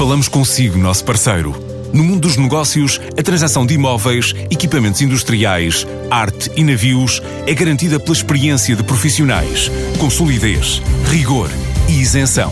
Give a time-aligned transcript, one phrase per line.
[0.00, 1.54] Falamos consigo, nosso parceiro.
[1.92, 8.00] No mundo dos negócios, a transação de imóveis, equipamentos industriais, arte e navios é garantida
[8.00, 11.50] pela experiência de profissionais, com solidez, rigor
[11.86, 12.50] e isenção.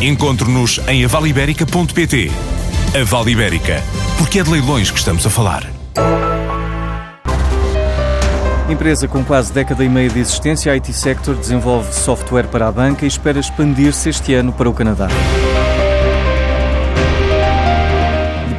[0.00, 2.32] Encontre-nos em avaliberica.pt.
[2.98, 3.82] A Vale Ibérica,
[4.16, 5.70] porque é de leilões que estamos a falar.
[8.70, 12.72] Empresa com quase década e meia de existência, a IT Sector desenvolve software para a
[12.72, 15.08] banca e espera expandir-se este ano para o Canadá.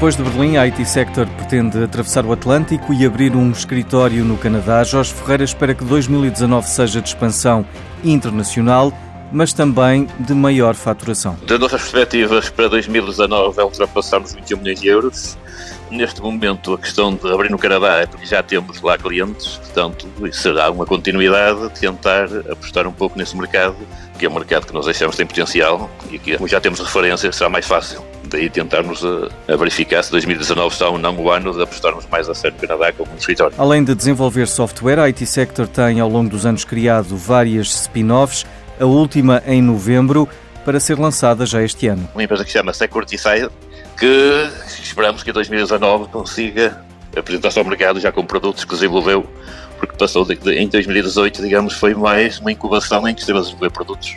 [0.05, 4.38] Depois de Berlim, a IT Sector pretende atravessar o Atlântico e abrir um escritório no
[4.38, 4.84] Canadá.
[4.84, 7.66] Jorge Ferreira espera que 2019 seja de expansão
[8.04, 8.94] internacional,
[9.32, 11.36] mas também de maior faturação.
[11.48, 15.38] Das nossas perspectivas para 2019 é ultrapassarmos 21 milhões de euros
[15.90, 20.08] Neste momento, a questão de abrir no Canadá é porque já temos lá clientes, portanto,
[20.32, 23.76] será uma continuidade de tentar apostar um pouco nesse mercado,
[24.18, 27.32] que é um mercado que nós achamos tem potencial e que, como já temos referência,
[27.32, 28.04] será mais fácil.
[28.28, 32.05] Daí tentarmos a, eh, a verificar se 2019 está ou não o ano de apostarmos
[32.08, 33.55] mais a sério no Canadá como um escritório.
[33.58, 38.46] Além de desenvolver software, a IT Sector tem ao longo dos anos criado várias spin-offs,
[38.80, 40.27] a última em novembro,
[40.64, 42.10] para ser lançada já este ano.
[42.14, 43.49] Uma empresa que se chama Security Side,
[43.98, 44.49] que
[44.82, 46.84] esperamos que em 2019 consiga
[47.16, 49.26] apresentar-se ao mercado já com produtos que desenvolveu,
[49.77, 53.71] porque passou de, em 2018, digamos, foi mais uma incubação em que esteve a desenvolver
[53.71, 54.16] produtos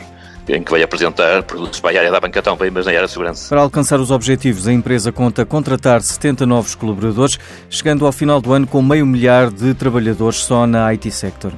[0.55, 3.07] em que vai apresentar produtos para a área da banca também, mas na área da
[3.07, 3.49] segurança.
[3.49, 7.37] Para alcançar os objetivos, a empresa conta contratar 70 novos colaboradores,
[7.69, 11.51] chegando ao final do ano com meio milhar de trabalhadores só na IT sector.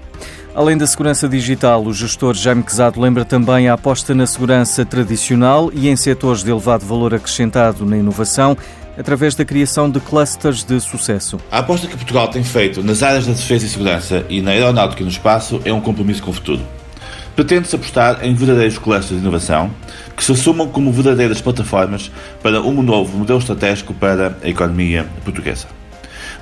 [0.54, 5.72] Além da segurança digital, o gestor Jaime Quezado lembra também a aposta na segurança tradicional
[5.74, 8.58] e em setores de elevado valor acrescentado na inovação,
[8.98, 11.38] através da criação de clusters de sucesso.
[11.50, 15.02] A aposta que Portugal tem feito nas áreas da defesa e segurança e na aeronáutica
[15.02, 16.62] e no espaço é um compromisso com o futuro.
[17.36, 19.72] Pretende-se apostar em verdadeiros clusters de inovação
[20.16, 22.12] que se assumam como verdadeiras plataformas
[22.44, 25.68] para um novo modelo estratégico para a economia portuguesa.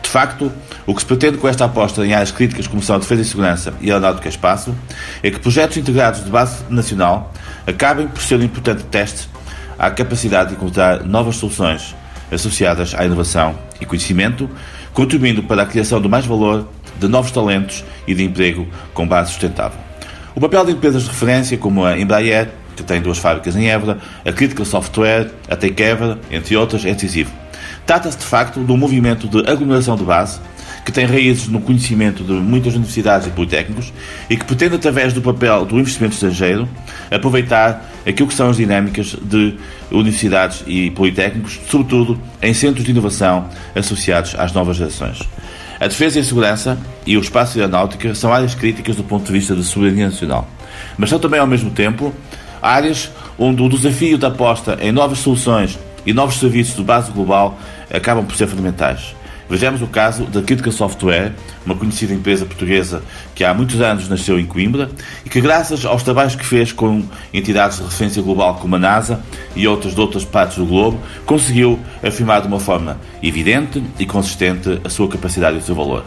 [0.02, 0.52] De facto,
[0.88, 3.26] o que se pretende com esta aposta em áreas críticas como são a defesa e
[3.26, 4.76] segurança e a aeronáutica e espaço
[5.22, 7.32] é que projetos integrados de base nacional
[7.68, 9.30] acabem por ser um importante teste
[9.78, 11.96] à capacidade de encontrar novas soluções
[12.32, 14.50] associadas à inovação e conhecimento,
[14.94, 16.68] contribuindo para a criação de mais valor,
[17.00, 19.89] de novos talentos e de emprego com base sustentável.
[20.36, 23.98] O papel de empresas de referência como a Embraer, que tem duas fábricas em Évora,
[24.26, 27.32] a Critical Software, a Takeover, entre outras, é decisivo.
[27.86, 30.40] Trata-se, de facto, de um movimento de aglomeração de base
[30.86, 33.92] que tem raízes no conhecimento de muitas universidades e politécnicos
[34.30, 36.70] e que pretende, através do papel do investimento estrangeiro,
[37.12, 39.56] aproveitar aquilo que são as dinâmicas de
[39.92, 45.20] universidades e politécnicos, sobretudo em centros de inovação associados às novas gerações.
[45.80, 49.04] A defesa e a segurança e o espaço e a aeronáutica são áreas críticas do
[49.04, 50.48] ponto de vista da soberania nacional,
[50.98, 52.14] mas são também, ao mesmo tempo,
[52.62, 57.58] áreas onde o desafio da aposta em novas soluções e novos serviços de base global
[57.90, 59.16] acabam por ser fundamentais.
[59.50, 61.34] Vejamos o caso da Critical Software,
[61.66, 63.02] uma conhecida empresa portuguesa
[63.34, 64.92] que há muitos anos nasceu em Coimbra
[65.26, 69.24] e que, graças aos trabalhos que fez com entidades de referência global como a NASA
[69.56, 74.80] e outras de outras partes do globo, conseguiu afirmar de uma forma evidente e consistente
[74.84, 76.06] a sua capacidade e o seu valor.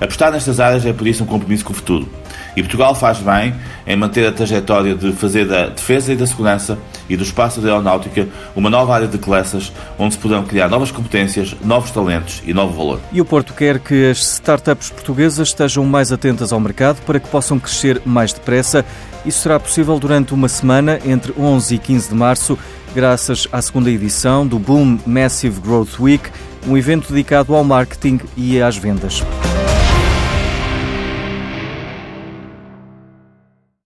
[0.00, 2.08] Apostar nestas áreas é, por isso, um compromisso com o futuro.
[2.56, 3.54] E Portugal faz bem
[3.86, 6.78] em manter a trajetória de fazer da defesa e da segurança
[7.08, 10.90] e do espaço da aeronáutica uma nova área de classes onde se poderão criar novas
[10.90, 13.00] competências, novos talentos e novo valor.
[13.12, 17.28] E o Porto quer que as startups portuguesas estejam mais atentas ao mercado para que
[17.28, 18.84] possam crescer mais depressa.
[19.26, 22.58] Isso será possível durante uma semana, entre 11 e 15 de março,
[22.94, 26.30] graças à segunda edição do Boom Massive Growth Week,
[26.66, 29.22] um evento dedicado ao marketing e às vendas.